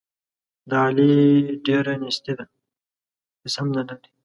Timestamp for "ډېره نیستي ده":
1.65-2.45